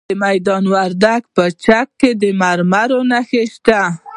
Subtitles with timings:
[0.09, 3.79] د میدان وردګو په چک کې د مرمرو نښې شته.